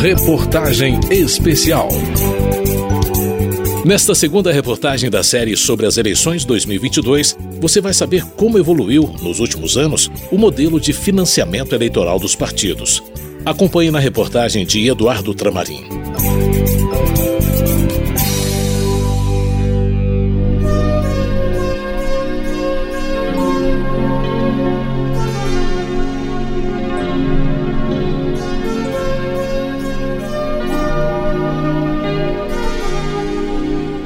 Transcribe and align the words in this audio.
Reportagem 0.00 0.98
Especial. 1.10 1.90
Nesta 3.84 4.14
segunda 4.14 4.50
reportagem 4.50 5.10
da 5.10 5.22
série 5.22 5.54
sobre 5.58 5.84
as 5.84 5.98
eleições 5.98 6.42
2022, 6.46 7.36
você 7.60 7.82
vai 7.82 7.92
saber 7.92 8.24
como 8.24 8.58
evoluiu, 8.58 9.14
nos 9.20 9.40
últimos 9.40 9.76
anos, 9.76 10.10
o 10.32 10.38
modelo 10.38 10.80
de 10.80 10.94
financiamento 10.94 11.74
eleitoral 11.74 12.18
dos 12.18 12.34
partidos. 12.34 13.02
Acompanhe 13.44 13.90
na 13.90 13.98
reportagem 13.98 14.64
de 14.64 14.88
Eduardo 14.88 15.34
Tramarim. 15.34 15.84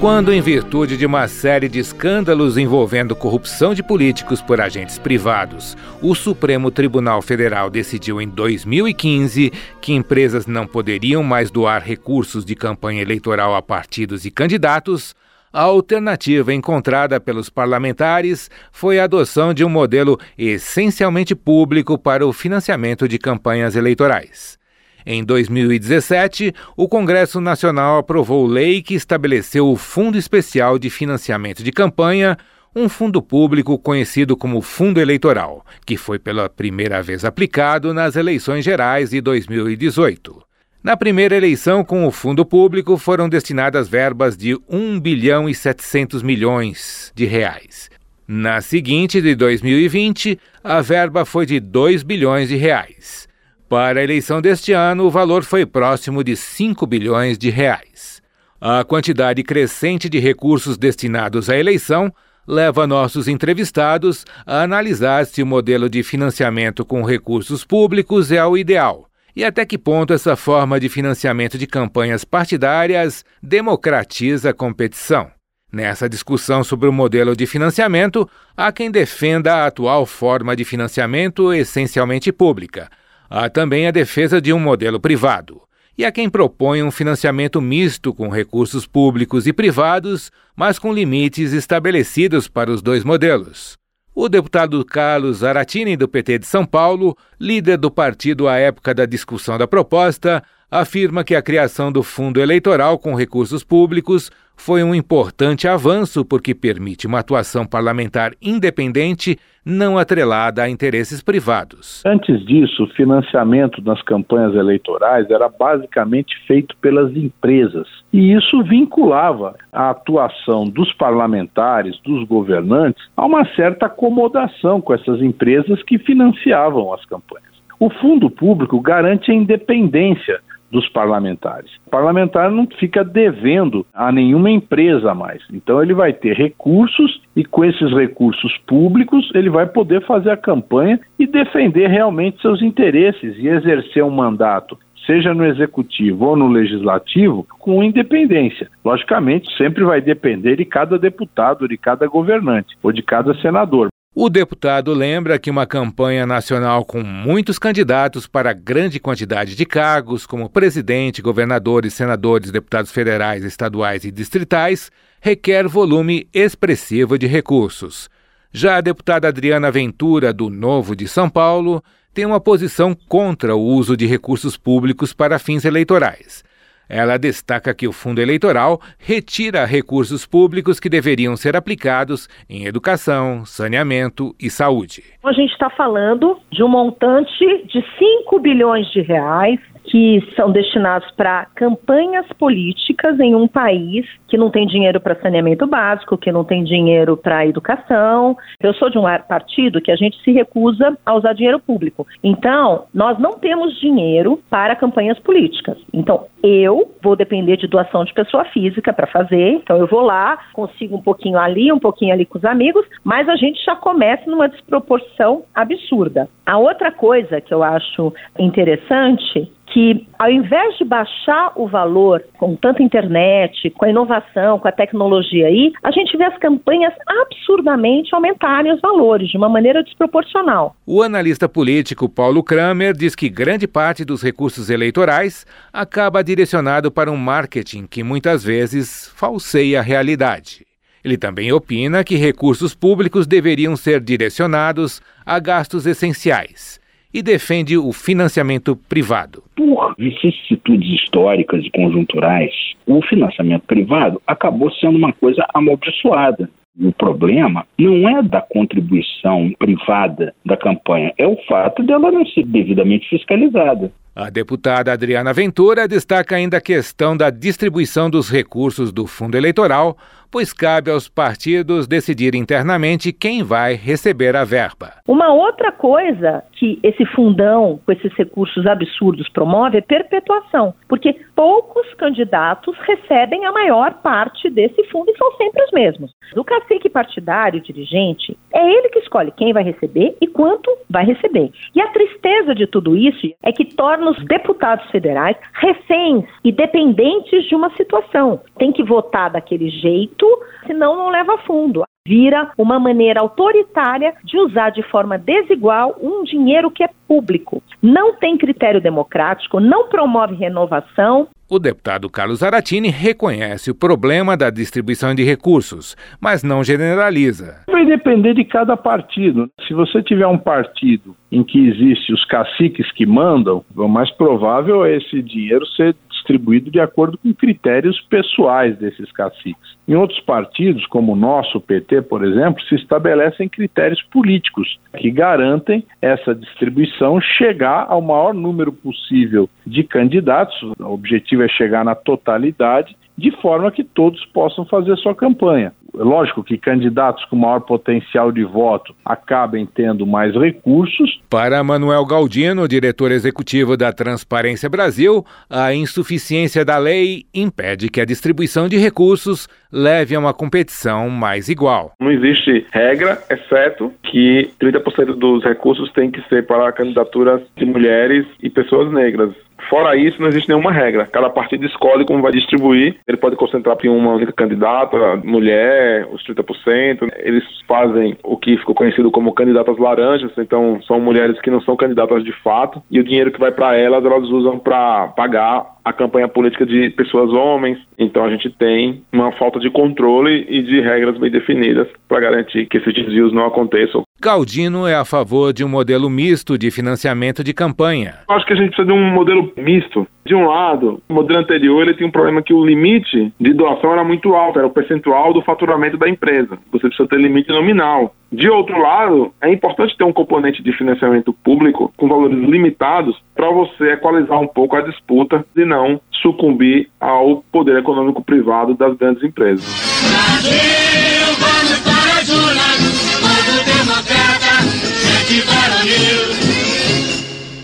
Quando, 0.04 0.34
em 0.34 0.42
virtude 0.42 0.98
de 0.98 1.06
uma 1.06 1.26
série 1.26 1.66
de 1.66 1.78
escândalos 1.78 2.58
envolvendo 2.58 3.16
corrupção 3.16 3.72
de 3.72 3.82
políticos 3.82 4.42
por 4.42 4.60
agentes 4.60 4.98
privados, 4.98 5.78
o 6.02 6.14
Supremo 6.14 6.70
Tribunal 6.70 7.22
Federal 7.22 7.70
decidiu 7.70 8.20
em 8.20 8.28
2015 8.28 9.50
que 9.80 9.94
empresas 9.94 10.46
não 10.46 10.66
poderiam 10.66 11.22
mais 11.22 11.50
doar 11.50 11.82
recursos 11.82 12.44
de 12.44 12.54
campanha 12.54 13.00
eleitoral 13.00 13.54
a 13.54 13.62
partidos 13.62 14.26
e 14.26 14.30
candidatos, 14.30 15.16
a 15.50 15.62
alternativa 15.62 16.52
encontrada 16.52 17.18
pelos 17.18 17.48
parlamentares 17.48 18.50
foi 18.70 18.98
a 18.98 19.04
adoção 19.04 19.54
de 19.54 19.64
um 19.64 19.70
modelo 19.70 20.20
essencialmente 20.36 21.34
público 21.34 21.96
para 21.96 22.26
o 22.26 22.32
financiamento 22.34 23.08
de 23.08 23.18
campanhas 23.18 23.74
eleitorais. 23.74 24.62
Em 25.06 25.22
2017, 25.22 26.54
o 26.76 26.88
Congresso 26.88 27.38
Nacional 27.38 27.98
aprovou 27.98 28.46
lei 28.46 28.80
que 28.80 28.94
estabeleceu 28.94 29.68
o 29.68 29.76
Fundo 29.76 30.16
Especial 30.16 30.78
de 30.78 30.88
Financiamento 30.88 31.62
de 31.62 31.70
Campanha, 31.70 32.38
um 32.74 32.88
fundo 32.88 33.20
público 33.20 33.78
conhecido 33.78 34.34
como 34.34 34.62
Fundo 34.62 35.00
Eleitoral, 35.00 35.64
que 35.84 35.98
foi 35.98 36.18
pela 36.18 36.48
primeira 36.48 37.02
vez 37.02 37.24
aplicado 37.24 37.92
nas 37.92 38.16
eleições 38.16 38.64
gerais 38.64 39.10
de 39.10 39.20
2018. 39.20 40.42
Na 40.82 40.96
primeira 40.96 41.36
eleição 41.36 41.84
com 41.84 42.06
o 42.06 42.10
fundo 42.10 42.44
público 42.44 42.96
foram 42.96 43.28
destinadas 43.28 43.88
verbas 43.88 44.36
de 44.36 44.58
1 44.68 45.00
bilhão 45.00 45.48
e 45.48 45.54
700 45.54 46.22
milhões 46.22 47.12
de 47.14 47.26
reais. 47.26 47.90
Na 48.26 48.62
seguinte, 48.62 49.20
de 49.20 49.34
2020, 49.34 50.38
a 50.62 50.80
verba 50.80 51.26
foi 51.26 51.44
de 51.44 51.60
2 51.60 52.02
bilhões 52.02 52.48
de 52.48 52.56
reais. 52.56 53.28
Para 53.74 53.98
a 53.98 54.04
eleição 54.04 54.40
deste 54.40 54.72
ano, 54.72 55.02
o 55.02 55.10
valor 55.10 55.42
foi 55.42 55.66
próximo 55.66 56.22
de 56.22 56.36
5 56.36 56.86
bilhões 56.86 57.36
de 57.36 57.50
reais. 57.50 58.22
A 58.60 58.84
quantidade 58.84 59.42
crescente 59.42 60.08
de 60.08 60.20
recursos 60.20 60.78
destinados 60.78 61.50
à 61.50 61.58
eleição 61.58 62.08
leva 62.46 62.86
nossos 62.86 63.26
entrevistados 63.26 64.24
a 64.46 64.62
analisar 64.62 65.26
se 65.26 65.42
o 65.42 65.46
modelo 65.46 65.90
de 65.90 66.04
financiamento 66.04 66.84
com 66.84 67.02
recursos 67.02 67.64
públicos 67.64 68.30
é 68.30 68.46
o 68.46 68.56
ideal 68.56 69.08
e 69.34 69.44
até 69.44 69.66
que 69.66 69.76
ponto 69.76 70.12
essa 70.12 70.36
forma 70.36 70.78
de 70.78 70.88
financiamento 70.88 71.58
de 71.58 71.66
campanhas 71.66 72.24
partidárias 72.24 73.24
democratiza 73.42 74.50
a 74.50 74.54
competição. 74.54 75.32
Nessa 75.72 76.08
discussão 76.08 76.62
sobre 76.62 76.88
o 76.88 76.92
modelo 76.92 77.34
de 77.34 77.44
financiamento, 77.44 78.30
há 78.56 78.70
quem 78.70 78.88
defenda 78.88 79.52
a 79.52 79.66
atual 79.66 80.06
forma 80.06 80.54
de 80.54 80.64
financiamento 80.64 81.52
essencialmente 81.52 82.30
pública 82.30 82.88
Há 83.28 83.48
também 83.48 83.86
a 83.86 83.90
defesa 83.90 84.40
de 84.40 84.52
um 84.52 84.58
modelo 84.58 85.00
privado. 85.00 85.62
E 85.96 86.04
há 86.04 86.10
quem 86.10 86.28
propõe 86.28 86.82
um 86.82 86.90
financiamento 86.90 87.60
misto 87.60 88.12
com 88.12 88.28
recursos 88.28 88.86
públicos 88.86 89.46
e 89.46 89.52
privados, 89.52 90.30
mas 90.56 90.78
com 90.78 90.92
limites 90.92 91.52
estabelecidos 91.52 92.48
para 92.48 92.70
os 92.70 92.82
dois 92.82 93.04
modelos. 93.04 93.78
O 94.16 94.28
deputado 94.28 94.84
Carlos 94.84 95.42
Aratini, 95.42 95.96
do 95.96 96.06
PT 96.06 96.38
de 96.38 96.46
São 96.46 96.64
Paulo, 96.64 97.16
líder 97.40 97.76
do 97.76 97.90
partido 97.90 98.46
à 98.46 98.56
época 98.56 98.94
da 98.94 99.06
discussão 99.06 99.58
da 99.58 99.66
proposta, 99.66 100.42
afirma 100.74 101.22
que 101.22 101.36
a 101.36 101.42
criação 101.42 101.92
do 101.92 102.02
fundo 102.02 102.40
eleitoral 102.40 102.98
com 102.98 103.14
recursos 103.14 103.62
públicos 103.62 104.28
foi 104.56 104.82
um 104.82 104.92
importante 104.92 105.68
avanço 105.68 106.24
porque 106.24 106.52
permite 106.52 107.06
uma 107.06 107.20
atuação 107.20 107.64
parlamentar 107.64 108.32
independente, 108.42 109.38
não 109.64 109.96
atrelada 109.96 110.64
a 110.64 110.68
interesses 110.68 111.22
privados. 111.22 112.02
Antes 112.04 112.44
disso, 112.44 112.84
o 112.84 112.88
financiamento 112.88 113.80
nas 113.82 114.02
campanhas 114.02 114.56
eleitorais 114.56 115.30
era 115.30 115.48
basicamente 115.48 116.36
feito 116.44 116.76
pelas 116.78 117.16
empresas. 117.16 117.86
E 118.12 118.32
isso 118.32 118.60
vinculava 118.64 119.54
a 119.72 119.90
atuação 119.90 120.64
dos 120.64 120.92
parlamentares, 120.94 121.96
dos 122.00 122.26
governantes, 122.26 123.04
a 123.16 123.24
uma 123.24 123.44
certa 123.54 123.86
acomodação 123.86 124.80
com 124.80 124.92
essas 124.92 125.22
empresas 125.22 125.80
que 125.84 125.98
financiavam 125.98 126.92
as 126.92 127.04
campanhas. 127.06 127.54
O 127.78 127.90
fundo 127.90 128.30
público 128.30 128.80
garante 128.80 129.30
a 129.30 129.34
independência 129.34 130.40
dos 130.74 130.88
parlamentares. 130.88 131.70
O 131.86 131.90
parlamentar 131.90 132.50
não 132.50 132.66
fica 132.66 133.04
devendo 133.04 133.86
a 133.94 134.10
nenhuma 134.10 134.50
empresa 134.50 135.14
mais. 135.14 135.40
Então 135.52 135.80
ele 135.80 135.94
vai 135.94 136.12
ter 136.12 136.36
recursos 136.36 137.22
e 137.36 137.44
com 137.44 137.64
esses 137.64 137.92
recursos 137.92 138.58
públicos 138.66 139.30
ele 139.36 139.48
vai 139.48 139.66
poder 139.66 140.04
fazer 140.04 140.30
a 140.30 140.36
campanha 140.36 140.98
e 141.16 141.28
defender 141.28 141.86
realmente 141.86 142.42
seus 142.42 142.60
interesses 142.60 143.38
e 143.38 143.46
exercer 143.46 144.02
um 144.02 144.10
mandato 144.10 144.76
seja 145.06 145.34
no 145.34 145.44
executivo 145.44 146.24
ou 146.24 146.34
no 146.34 146.48
legislativo, 146.48 147.46
com 147.60 147.84
independência. 147.84 148.70
Logicamente, 148.82 149.54
sempre 149.54 149.84
vai 149.84 150.00
depender 150.00 150.56
de 150.56 150.64
cada 150.64 150.98
deputado, 150.98 151.68
de 151.68 151.76
cada 151.76 152.06
governante 152.06 152.74
ou 152.82 152.90
de 152.90 153.02
cada 153.02 153.34
senador. 153.34 153.88
O 154.16 154.30
deputado 154.30 154.94
lembra 154.94 155.40
que 155.40 155.50
uma 155.50 155.66
campanha 155.66 156.24
nacional 156.24 156.84
com 156.84 157.02
muitos 157.02 157.58
candidatos 157.58 158.28
para 158.28 158.52
grande 158.52 159.00
quantidade 159.00 159.56
de 159.56 159.66
cargos, 159.66 160.24
como 160.24 160.48
presidente, 160.48 161.20
governadores, 161.20 161.94
senadores, 161.94 162.52
deputados 162.52 162.92
federais, 162.92 163.42
estaduais 163.42 164.04
e 164.04 164.12
distritais, 164.12 164.88
requer 165.20 165.66
volume 165.66 166.28
expressivo 166.32 167.18
de 167.18 167.26
recursos. 167.26 168.08
Já 168.52 168.76
a 168.76 168.80
deputada 168.80 169.26
Adriana 169.26 169.68
Ventura, 169.72 170.32
do 170.32 170.48
Novo 170.48 170.94
de 170.94 171.08
São 171.08 171.28
Paulo, 171.28 171.82
tem 172.14 172.24
uma 172.24 172.38
posição 172.38 172.96
contra 173.08 173.56
o 173.56 173.60
uso 173.60 173.96
de 173.96 174.06
recursos 174.06 174.56
públicos 174.56 175.12
para 175.12 175.40
fins 175.40 175.64
eleitorais. 175.64 176.44
Ela 176.88 177.18
destaca 177.18 177.74
que 177.74 177.88
o 177.88 177.92
fundo 177.92 178.20
eleitoral 178.20 178.80
retira 178.98 179.64
recursos 179.64 180.26
públicos 180.26 180.78
que 180.78 180.88
deveriam 180.88 181.36
ser 181.36 181.56
aplicados 181.56 182.28
em 182.48 182.66
educação, 182.66 183.44
saneamento 183.44 184.34
e 184.40 184.50
saúde. 184.50 185.02
A 185.24 185.32
gente 185.32 185.52
está 185.52 185.70
falando 185.70 186.38
de 186.50 186.62
um 186.62 186.68
montante 186.68 187.44
de 187.66 187.84
5 187.98 188.38
bilhões 188.38 188.90
de 188.92 189.00
reais 189.00 189.58
que 189.94 190.20
são 190.34 190.50
destinados 190.50 191.08
para 191.12 191.46
campanhas 191.54 192.26
políticas 192.32 193.20
em 193.20 193.32
um 193.36 193.46
país 193.46 194.04
que 194.26 194.36
não 194.36 194.50
tem 194.50 194.66
dinheiro 194.66 195.00
para 195.00 195.14
saneamento 195.20 195.68
básico, 195.68 196.18
que 196.18 196.32
não 196.32 196.42
tem 196.42 196.64
dinheiro 196.64 197.16
para 197.16 197.46
educação. 197.46 198.36
Eu 198.60 198.74
sou 198.74 198.90
de 198.90 198.98
um 198.98 199.04
partido 199.28 199.80
que 199.80 199.92
a 199.92 199.96
gente 199.96 200.20
se 200.24 200.32
recusa 200.32 200.98
a 201.06 201.14
usar 201.14 201.32
dinheiro 201.32 201.60
público. 201.60 202.04
Então, 202.24 202.86
nós 202.92 203.20
não 203.20 203.38
temos 203.38 203.78
dinheiro 203.78 204.40
para 204.50 204.74
campanhas 204.74 205.16
políticas. 205.20 205.78
Então, 205.92 206.26
eu 206.42 206.90
vou 207.00 207.14
depender 207.14 207.56
de 207.56 207.68
doação 207.68 208.04
de 208.04 208.12
pessoa 208.12 208.44
física 208.46 208.92
para 208.92 209.06
fazer. 209.06 209.50
Então, 209.50 209.76
eu 209.76 209.86
vou 209.86 210.00
lá, 210.00 210.36
consigo 210.54 210.96
um 210.96 211.02
pouquinho 211.02 211.38
ali, 211.38 211.72
um 211.72 211.78
pouquinho 211.78 212.12
ali 212.12 212.26
com 212.26 212.36
os 212.36 212.44
amigos, 212.44 212.84
mas 213.04 213.28
a 213.28 213.36
gente 213.36 213.64
já 213.64 213.76
começa 213.76 214.28
numa 214.28 214.48
desproporção 214.48 215.44
absurda. 215.54 216.28
A 216.44 216.58
outra 216.58 216.90
coisa 216.90 217.40
que 217.40 217.54
eu 217.54 217.62
acho 217.62 218.12
interessante 218.36 219.52
que 219.66 220.06
ao 220.18 220.30
invés 220.30 220.76
de 220.78 220.84
baixar 220.84 221.52
o 221.56 221.66
valor 221.66 222.24
com 222.38 222.54
tanta 222.54 222.82
internet, 222.82 223.70
com 223.70 223.84
a 223.84 223.90
inovação, 223.90 224.58
com 224.58 224.68
a 224.68 224.72
tecnologia 224.72 225.46
aí, 225.46 225.72
a 225.82 225.90
gente 225.90 226.16
vê 226.16 226.24
as 226.24 226.38
campanhas 226.38 226.92
absurdamente 227.06 228.14
aumentarem 228.14 228.72
os 228.72 228.80
valores 228.80 229.28
de 229.28 229.36
uma 229.36 229.48
maneira 229.48 229.82
desproporcional. 229.82 230.76
O 230.86 231.02
analista 231.02 231.48
político 231.48 232.08
Paulo 232.08 232.42
Kramer 232.42 232.92
diz 232.92 233.14
que 233.14 233.28
grande 233.28 233.66
parte 233.66 234.04
dos 234.04 234.22
recursos 234.22 234.70
eleitorais 234.70 235.46
acaba 235.72 236.22
direcionado 236.22 236.90
para 236.90 237.10
um 237.10 237.16
marketing 237.16 237.86
que 237.86 238.02
muitas 238.02 238.44
vezes 238.44 239.12
falseia 239.16 239.80
a 239.80 239.82
realidade. 239.82 240.66
Ele 241.04 241.18
também 241.18 241.52
opina 241.52 242.02
que 242.02 242.16
recursos 242.16 242.74
públicos 242.74 243.26
deveriam 243.26 243.76
ser 243.76 244.00
direcionados 244.00 245.02
a 245.26 245.38
gastos 245.38 245.84
essenciais 245.86 246.82
e 247.14 247.22
defende 247.22 247.78
o 247.78 247.92
financiamento 247.92 248.74
privado. 248.74 249.44
Por 249.54 249.94
vicissitudes 249.96 251.00
históricas 251.00 251.64
e 251.64 251.70
conjunturais, 251.70 252.52
o 252.84 253.00
financiamento 253.02 253.62
privado 253.62 254.20
acabou 254.26 254.70
sendo 254.72 254.98
uma 254.98 255.12
coisa 255.12 255.46
amaldiçoada. 255.54 256.50
O 256.78 256.92
problema 256.92 257.64
não 257.78 258.08
é 258.08 258.20
da 258.20 258.40
contribuição 258.40 259.52
privada 259.56 260.34
da 260.44 260.56
campanha, 260.56 261.12
é 261.16 261.24
o 261.24 261.36
fato 261.46 261.84
dela 261.84 262.10
não 262.10 262.26
ser 262.26 262.44
devidamente 262.44 263.08
fiscalizada. 263.08 263.92
A 264.16 264.30
deputada 264.30 264.92
Adriana 264.92 265.32
Ventura 265.32 265.88
destaca 265.88 266.36
ainda 266.36 266.58
a 266.58 266.60
questão 266.60 267.16
da 267.16 267.30
distribuição 267.30 268.08
dos 268.08 268.30
recursos 268.30 268.92
do 268.92 269.08
fundo 269.08 269.36
eleitoral, 269.36 269.96
pois 270.30 270.52
cabe 270.52 270.90
aos 270.90 271.08
partidos 271.08 271.88
decidir 271.88 272.34
internamente 272.34 273.12
quem 273.12 273.42
vai 273.42 273.74
receber 273.74 274.36
a 274.36 274.44
verba. 274.44 274.94
Uma 275.06 275.32
outra 275.32 275.72
coisa 275.72 276.42
que 276.52 276.78
esse 276.82 277.04
fundão, 277.06 277.80
com 277.84 277.92
esses 277.92 278.12
recursos 278.14 278.66
absurdos, 278.66 279.28
promove 279.28 279.78
é 279.78 279.80
perpetuação, 279.80 280.74
porque 280.88 281.16
poucos 281.34 281.92
candidatos 281.94 282.76
recebem 282.86 283.44
a 283.44 283.52
maior 283.52 283.94
parte 283.94 284.48
desse 284.50 284.82
fundo 284.90 285.10
e 285.10 285.16
são 285.16 285.32
sempre 285.36 285.62
os 285.64 285.70
mesmos. 285.72 286.12
O 286.36 286.44
cacique 286.44 286.88
partidário, 286.88 287.60
dirigente, 287.60 288.36
é 288.52 288.68
ele 288.68 288.88
que 288.90 289.00
escolhe 289.00 289.32
quem 289.36 289.52
vai 289.52 289.62
receber 289.62 290.16
e 290.20 290.26
quanto 290.26 290.68
vai 290.90 291.04
receber. 291.04 291.50
E 291.74 291.80
a 291.80 291.88
tristeza 291.88 292.54
de 292.54 292.66
tudo 292.66 292.96
isso 292.96 293.32
é 293.42 293.52
que 293.52 293.64
torna 293.64 294.03
os 294.08 294.24
deputados 294.26 294.88
federais 294.90 295.36
reféns 295.54 296.24
e 296.44 296.52
dependentes 296.52 297.44
de 297.44 297.54
uma 297.54 297.70
situação. 297.76 298.40
Tem 298.58 298.72
que 298.72 298.82
votar 298.82 299.30
daquele 299.30 299.68
jeito, 299.70 300.26
senão 300.66 300.96
não 300.96 301.08
leva 301.08 301.38
fundo 301.38 301.84
vira 302.06 302.50
uma 302.58 302.78
maneira 302.78 303.20
autoritária 303.20 304.12
de 304.22 304.38
usar 304.38 304.68
de 304.68 304.82
forma 304.82 305.16
desigual 305.16 305.96
um 306.02 306.22
dinheiro 306.22 306.70
que 306.70 306.84
é 306.84 306.90
público. 307.08 307.62
Não 307.80 308.14
tem 308.14 308.36
critério 308.36 308.78
democrático, 308.78 309.58
não 309.58 309.88
promove 309.88 310.34
renovação. 310.34 311.28
O 311.48 311.58
deputado 311.58 312.10
Carlos 312.10 312.42
Aratini 312.42 312.88
reconhece 312.88 313.70
o 313.70 313.74
problema 313.74 314.36
da 314.36 314.50
distribuição 314.50 315.14
de 315.14 315.24
recursos, 315.24 315.96
mas 316.20 316.42
não 316.42 316.62
generaliza. 316.62 317.62
Vai 317.70 317.86
depender 317.86 318.34
de 318.34 318.44
cada 318.44 318.76
partido. 318.76 319.48
Se 319.66 319.72
você 319.72 320.02
tiver 320.02 320.26
um 320.26 320.38
partido 320.38 321.16
em 321.32 321.42
que 321.42 321.68
existem 321.68 322.14
os 322.14 322.24
caciques 322.26 322.90
que 322.92 323.06
mandam, 323.06 323.64
o 323.74 323.88
mais 323.88 324.10
provável 324.10 324.84
é 324.84 324.96
esse 324.96 325.22
dinheiro 325.22 325.66
ser 325.68 325.94
distribuído 326.24 326.70
de 326.70 326.80
acordo 326.80 327.18
com 327.18 327.32
critérios 327.34 328.00
pessoais 328.08 328.76
desses 328.78 329.12
caciques. 329.12 329.76
Em 329.86 329.94
outros 329.94 330.18
partidos, 330.20 330.86
como 330.86 331.12
o 331.12 331.16
nosso, 331.16 331.58
o 331.58 331.60
PT, 331.60 332.02
por 332.02 332.24
exemplo, 332.24 332.62
se 332.64 332.74
estabelecem 332.74 333.48
critérios 333.48 334.02
políticos 334.02 334.80
que 334.96 335.10
garantem 335.10 335.84
essa 336.00 336.34
distribuição 336.34 337.20
chegar 337.20 337.86
ao 337.88 338.00
maior 338.00 338.32
número 338.32 338.72
possível 338.72 339.48
de 339.66 339.84
candidatos. 339.84 340.60
O 340.62 340.92
objetivo 340.92 341.42
é 341.42 341.48
chegar 341.48 341.84
na 341.84 341.94
totalidade 341.94 342.96
de 343.16 343.30
forma 343.40 343.70
que 343.70 343.84
todos 343.84 344.24
possam 344.26 344.64
fazer 344.64 344.96
sua 344.96 345.14
campanha. 345.14 345.72
Lógico 345.94 346.42
que 346.42 346.58
candidatos 346.58 347.24
com 347.26 347.36
maior 347.36 347.60
potencial 347.60 348.32
de 348.32 348.44
voto 348.44 348.94
acabem 349.04 349.64
tendo 349.66 350.06
mais 350.06 350.34
recursos. 350.34 351.20
Para 351.30 351.62
Manuel 351.62 352.04
Galdino, 352.04 352.66
diretor 352.66 353.12
executivo 353.12 353.76
da 353.76 353.92
Transparência 353.92 354.68
Brasil, 354.68 355.24
a 355.48 355.72
insuficiência 355.72 356.64
da 356.64 356.78
lei 356.78 357.24
impede 357.32 357.88
que 357.88 358.00
a 358.00 358.04
distribuição 358.04 358.68
de 358.68 358.76
recursos 358.76 359.48
leve 359.74 360.14
a 360.14 360.18
uma 360.20 360.32
competição 360.32 361.10
mais 361.10 361.48
igual. 361.48 361.92
Não 361.98 362.12
existe 362.12 362.64
regra, 362.72 363.18
exceto 363.28 363.92
que 364.04 364.50
30% 364.60 365.16
dos 365.16 365.42
recursos 365.42 365.90
tem 365.92 366.12
que 366.12 366.22
ser 366.28 366.46
para 366.46 366.70
candidaturas 366.72 367.42
de 367.56 367.66
mulheres 367.66 368.24
e 368.40 368.48
pessoas 368.48 368.92
negras. 368.92 369.34
Fora 369.68 369.96
isso, 369.96 370.20
não 370.20 370.28
existe 370.28 370.48
nenhuma 370.48 370.70
regra. 370.70 371.06
Cada 371.06 371.30
partido 371.30 371.64
escolhe 371.64 372.04
como 372.04 372.22
vai 372.22 372.32
distribuir. 372.32 372.96
Ele 373.08 373.16
pode 373.16 373.36
concentrar 373.36 373.76
em 373.82 373.88
uma 373.88 374.12
única 374.12 374.32
candidata, 374.32 375.16
mulher, 375.24 376.06
os 376.12 376.22
30%. 376.24 377.10
Eles 377.18 377.44
fazem 377.66 378.16
o 378.22 378.36
que 378.36 378.56
ficou 378.58 378.74
conhecido 378.74 379.10
como 379.10 379.32
candidatas 379.32 379.78
laranjas, 379.78 380.32
então 380.36 380.80
são 380.86 381.00
mulheres 381.00 381.40
que 381.40 381.50
não 381.50 381.60
são 381.62 381.76
candidatas 381.76 382.22
de 382.22 382.32
fato. 382.42 382.82
E 382.90 383.00
o 383.00 383.04
dinheiro 383.04 383.32
que 383.32 383.40
vai 383.40 383.52
para 383.52 383.76
elas, 383.76 384.04
elas 384.04 384.28
usam 384.28 384.58
para 384.58 385.08
pagar 385.08 385.73
a 385.84 385.92
campanha 385.92 386.26
política 386.26 386.64
de 386.64 386.90
pessoas 386.90 387.30
homens. 387.30 387.78
Então 387.98 388.24
a 388.24 388.30
gente 388.30 388.50
tem 388.50 389.02
uma 389.12 389.32
falta 389.32 389.60
de 389.60 389.70
controle 389.70 390.46
e 390.48 390.62
de 390.62 390.80
regras 390.80 391.18
bem 391.18 391.30
definidas 391.30 391.86
para 392.08 392.20
garantir 392.20 392.66
que 392.66 392.78
esses 392.78 392.94
desvios 392.94 393.32
não 393.32 393.44
aconteçam. 393.44 394.02
Galdino 394.24 394.86
é 394.86 394.94
a 394.94 395.04
favor 395.04 395.52
de 395.52 395.62
um 395.62 395.68
modelo 395.68 396.08
misto 396.08 396.56
de 396.56 396.70
financiamento 396.70 397.44
de 397.44 397.52
campanha. 397.52 398.14
Eu 398.26 398.36
acho 398.36 398.46
que 398.46 398.54
a 398.54 398.56
gente 398.56 398.68
precisa 398.68 398.86
de 398.86 398.92
um 398.94 399.12
modelo 399.12 399.52
misto. 399.54 400.06
De 400.24 400.34
um 400.34 400.46
lado, 400.46 401.02
o 401.06 401.12
modelo 401.12 401.40
anterior 401.40 401.82
ele 401.82 401.92
tinha 401.92 402.06
um 402.06 402.10
problema 402.10 402.40
que 402.40 402.54
o 402.54 402.64
limite 402.64 403.30
de 403.38 403.52
doação 403.52 403.92
era 403.92 404.02
muito 404.02 404.34
alto, 404.34 404.58
era 404.58 404.66
o 404.66 404.70
percentual 404.70 405.34
do 405.34 405.42
faturamento 405.42 405.98
da 405.98 406.08
empresa. 406.08 406.58
Você 406.72 406.86
precisa 406.86 407.06
ter 407.06 407.20
limite 407.20 407.50
nominal. 407.50 408.14
De 408.32 408.48
outro 408.48 408.80
lado, 408.80 409.30
é 409.42 409.52
importante 409.52 409.94
ter 409.94 410.04
um 410.04 410.12
componente 410.12 410.62
de 410.62 410.72
financiamento 410.72 411.30
público 411.44 411.92
com 411.94 412.08
valores 412.08 412.38
limitados 412.48 413.14
para 413.34 413.50
você 413.50 413.92
equalizar 413.92 414.40
um 414.40 414.48
pouco 414.48 414.74
a 414.74 414.80
disputa 414.80 415.44
e 415.54 415.66
não 415.66 416.00
sucumbir 416.22 416.88
ao 416.98 417.44
poder 417.52 417.76
econômico 417.76 418.24
privado 418.24 418.72
das 418.72 418.96
grandes 418.96 419.22
empresas. 419.22 419.66
Brasil, 420.08 422.03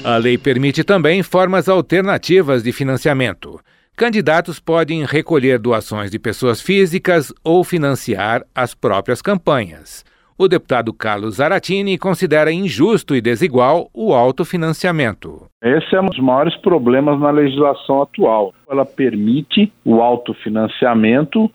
a 0.04 0.16
lei 0.16 0.36
permite 0.36 0.82
também 0.82 1.22
formas 1.22 1.68
alternativas 1.68 2.62
de 2.62 2.72
financiamento. 2.72 3.60
Candidatos 3.96 4.58
podem 4.58 5.04
recolher 5.04 5.58
doações 5.58 6.10
de 6.10 6.18
pessoas 6.18 6.60
físicas 6.60 7.32
ou 7.44 7.62
financiar 7.62 8.42
as 8.54 8.74
próprias 8.74 9.20
campanhas. 9.20 10.04
O 10.38 10.48
deputado 10.48 10.90
Carlos 10.94 11.36
Zaratini 11.36 11.98
considera 11.98 12.50
injusto 12.50 13.14
e 13.14 13.20
desigual 13.20 13.90
o 13.92 14.14
autofinanciamento. 14.14 15.46
Esse 15.62 15.94
é 15.94 16.00
um 16.00 16.06
dos 16.06 16.18
maiores 16.18 16.56
problemas 16.56 17.20
na 17.20 17.30
legislação 17.30 18.00
atual. 18.00 18.54
Ela 18.70 18.86
permite 18.86 19.70
o 19.84 20.00
autofinanciamento 20.00 21.50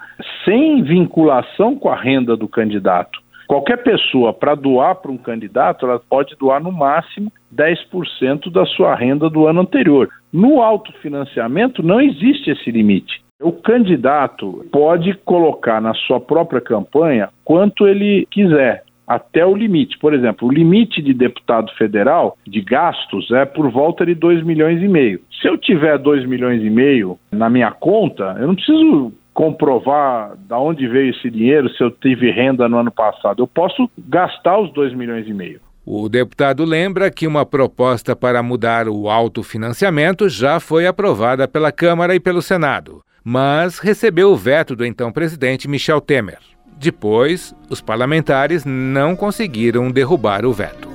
sem 0.46 0.84
vinculação 0.84 1.76
com 1.76 1.90
a 1.90 2.00
renda 2.00 2.38
do 2.38 2.48
candidato. 2.48 3.25
Qualquer 3.48 3.84
pessoa, 3.84 4.34
para 4.34 4.56
doar 4.56 4.96
para 4.96 5.12
um 5.12 5.18
candidato, 5.18 5.86
ela 5.86 6.00
pode 6.10 6.36
doar 6.36 6.62
no 6.62 6.72
máximo 6.72 7.32
10% 7.56 8.52
da 8.52 8.66
sua 8.66 8.96
renda 8.96 9.30
do 9.30 9.48
ano 9.48 9.62
anterior. 9.62 10.10
No 10.34 10.62
autofinanciamento, 10.62 11.84
não 11.84 12.02
existe 12.02 12.50
esse 12.50 12.72
limite. 12.72 13.24
O 13.42 13.52
candidato 13.52 14.66
pode 14.72 15.14
colocar 15.26 15.82
na 15.82 15.94
sua 15.94 16.20
própria 16.20 16.62
campanha 16.62 17.30
quanto 17.44 17.88
ele 17.88 18.26
quiser, 18.32 18.84
até 19.08 19.46
o 19.46 19.56
limite. 19.56 19.98
Por 20.00 20.14
exemplo, 20.14 20.48
o 20.48 20.52
limite 20.52 21.02
de 21.02 21.14
deputado 21.14 21.72
federal 21.74 22.38
de 22.48 22.62
gastos 22.62 23.30
é 23.32 23.46
por 23.46 23.70
volta 23.70 24.06
de 24.06 24.16
2 24.16 24.44
milhões 24.44 24.82
e 24.82 24.88
meio. 24.88 25.22
Se 25.42 25.48
eu 25.48 25.58
tiver 25.58 25.98
2 25.98 26.26
milhões 26.26 26.64
e 26.64 26.70
meio 26.70 27.20
na 27.32 27.50
minha 27.50 27.72
conta, 27.72 28.36
eu 28.40 28.48
não 28.48 28.56
preciso 28.56 29.14
comprovar 29.36 30.36
da 30.48 30.58
onde 30.58 30.88
veio 30.88 31.12
esse 31.12 31.30
dinheiro, 31.30 31.70
se 31.70 31.84
eu 31.84 31.92
tive 31.92 32.32
renda 32.32 32.68
no 32.68 32.80
ano 32.80 32.92
passado. 32.92 33.44
Eu 33.44 33.48
posso 33.48 33.88
gastar 33.96 34.58
os 34.58 34.74
2 34.74 34.96
milhões 34.96 35.28
e 35.28 35.34
meio. 35.34 35.60
O 35.86 36.10
deputado 36.10 36.66
lembra 36.66 37.12
que 37.12 37.28
uma 37.28 37.46
proposta 37.46 38.16
para 38.16 38.42
mudar 38.42 38.88
o 38.88 39.08
autofinanciamento 39.08 40.28
já 40.28 40.60
foi 40.60 40.88
aprovada 40.88 41.48
pela 41.48 41.72
Câmara 41.72 42.16
e 42.16 42.20
pelo 42.20 42.42
Senado 42.42 43.06
mas 43.28 43.80
recebeu 43.80 44.32
o 44.32 44.38
veto 44.38 44.76
do 44.76 44.86
então 44.86 45.12
presidente 45.12 45.68
Michel 45.68 46.00
Temer. 46.00 46.38
Depois, 46.78 47.56
os 47.68 47.82
parlamentares 47.82 48.64
não 48.64 49.16
conseguiram 49.16 49.90
derrubar 49.90 50.46
o 50.46 50.54
veto. 50.54 50.88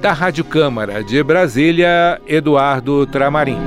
Da 0.00 0.12
Rádio 0.12 0.44
Câmara 0.44 1.02
de 1.02 1.20
Brasília, 1.24 2.20
Eduardo 2.28 3.04
Tramarim. 3.06 3.58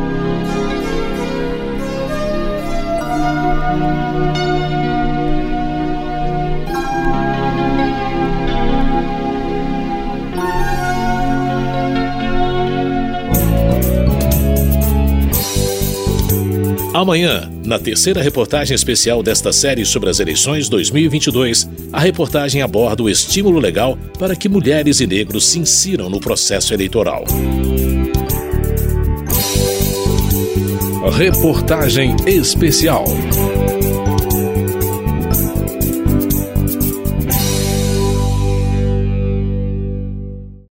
Amanhã, 16.98 17.48
na 17.64 17.78
terceira 17.78 18.24
reportagem 18.24 18.74
especial 18.74 19.22
desta 19.22 19.54
série 19.54 19.86
sobre 19.86 20.10
as 20.10 20.20
eleições 20.20 20.68
2022, 20.68 21.70
a 21.94 22.00
reportagem 22.00 22.64
aborda 22.64 23.04
o 23.04 23.10
estímulo 23.10 23.60
legal 23.60 23.96
para 24.18 24.36
que 24.36 24.50
mulheres 24.50 25.00
e 25.00 25.06
negros 25.06 25.46
se 25.46 25.60
insiram 25.60 26.10
no 26.10 26.20
processo 26.20 26.74
eleitoral. 26.74 27.24
Reportagem 31.16 32.16
especial. 32.26 33.06